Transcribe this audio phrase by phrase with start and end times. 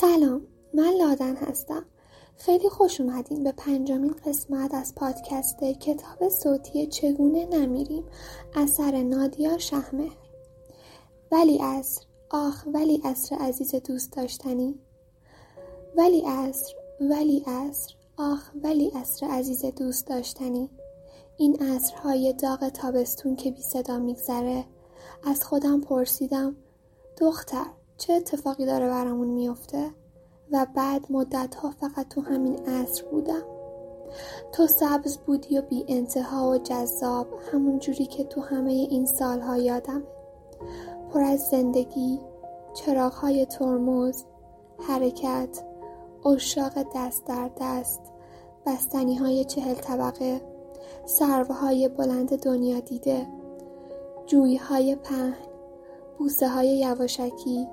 [0.00, 1.84] سلام من لادن هستم.
[2.36, 8.04] خیلی خوش اومدین به پنجمین قسمت از پادکست کتاب صوتی چگونه نمیریم
[8.54, 10.16] اثر نادیا شهمهر
[11.32, 14.74] ولی اصر آخ ولی اصر عزیز دوست داشتنی.
[15.96, 20.70] ولی اصر ولی اصر آخ ولی اصر عزیز دوست داشتنی.
[21.38, 24.64] این عصرهای داغ تابستون که بی صدا میگذره.
[25.24, 26.56] از خودم پرسیدم
[27.20, 27.66] دختر
[28.06, 29.90] چه اتفاقی داره برامون میفته؟
[30.52, 33.42] و بعد مدت ها فقط تو همین عصر بودم.
[34.52, 39.56] تو سبز بودی و بی انتها و جذاب همون جوری که تو همه این سالها
[39.56, 40.02] یادم
[41.12, 42.20] پر از زندگی
[43.22, 44.24] های ترمز
[44.88, 45.64] حرکت
[46.26, 48.00] اشاق دست در دست
[48.66, 50.40] بستنی های چهل طبقه
[51.50, 53.26] های بلند دنیا دیده
[54.26, 55.36] جویی های پهن
[56.18, 57.68] بوسه های یواشکی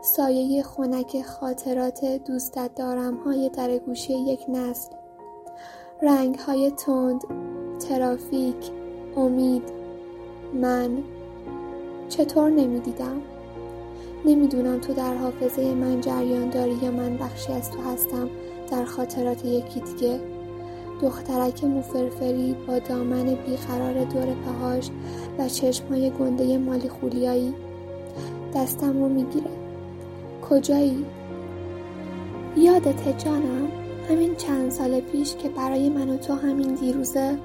[0.00, 4.92] سایه خنک خاطرات دوستت دارم های در گوشه یک نسل.
[6.02, 7.20] رنگ های تند
[7.88, 8.70] ترافیک
[9.16, 9.62] امید
[10.54, 10.98] من.
[12.08, 13.22] چطور نمی‌دیدم؟
[14.24, 18.28] نمی‌دونم تو در حافظه من جریان داری یا من بخشی از تو هستم
[18.70, 20.20] در خاطرات یکی دیگه.
[21.02, 24.90] دخترک موفرفری با دامن بیقرار دور پاهاش
[25.38, 27.54] و چشمهای گنده مالی خولیایی
[28.54, 29.67] دستم رو می‌گیره.
[30.50, 31.06] کجایی؟
[32.56, 33.68] یادت جانم
[34.10, 37.38] همین چند سال پیش که برای من و تو همین دیروزه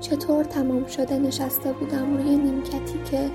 [0.00, 3.30] چطور تمام شده نشسته بودم روی نیمکتی که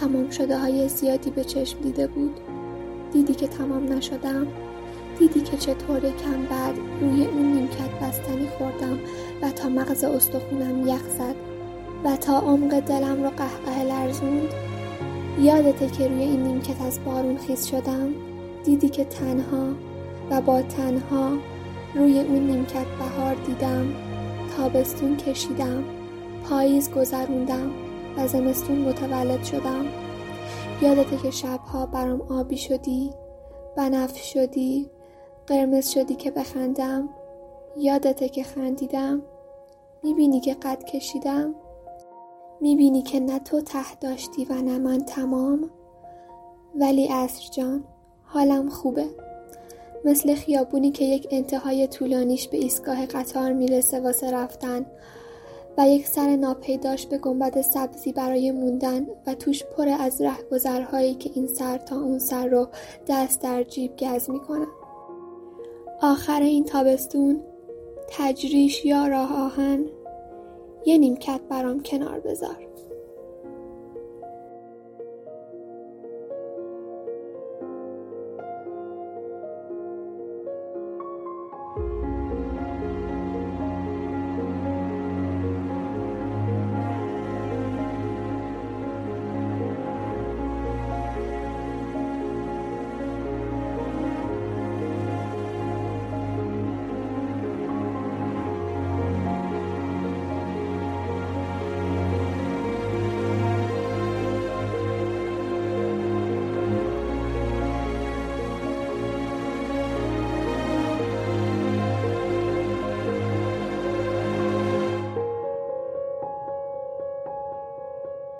[0.00, 2.40] تمام شده های زیادی به چشم دیده بود
[3.12, 4.46] دیدی که تمام نشدم
[5.18, 8.98] دیدی که چطور کم بعد روی اون نیمکت بستنی خوردم
[9.42, 11.34] و تا مغز استخونم یخ زد
[12.04, 14.69] و تا عمق دلم رو قهقه لرزوند
[15.40, 18.14] یادته که روی این نیمکت از بارون خیز شدم؟
[18.64, 19.72] دیدی که تنها
[20.30, 21.38] و با تنها
[21.94, 23.86] روی اون نیمکت بهار دیدم.
[24.56, 25.84] تابستون کشیدم.
[26.44, 27.70] پاییز گذروندم
[28.16, 29.84] و زمستون متولد شدم.
[30.82, 33.10] یادته که شبها برام آبی شدی
[33.76, 34.90] بنفش شدی
[35.46, 37.08] قرمز شدی که بخندم.
[37.76, 39.22] یادته که خندیدم.
[40.02, 41.54] می‌بینی که قد کشیدم.
[42.60, 45.70] می‌بینی که نه تو ته داشتی و نه من تمام؟
[46.74, 47.84] ولی اصر جان
[48.22, 49.06] حالم خوبه.
[50.04, 54.86] مثل خیابونی که یک انتهای طولانیش به ایستگاه قطار می‌رسه واسه رفتن
[55.78, 61.30] و یک سر ناپیداش به گنبد سبزی برای موندن و توش پر از رهگذرهایی که
[61.34, 62.68] این سر تا اون سر رو
[63.08, 64.66] دست در جیب گز می‌کنن.
[66.02, 67.40] آخر این تابستون
[68.08, 69.86] تجریش یا راه آهن؟
[70.86, 72.69] یه نیمکت برام کنار بذار.